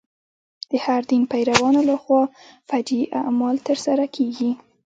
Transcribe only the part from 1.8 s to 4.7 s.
له خوا فجیع اعمال تر سره کېږي.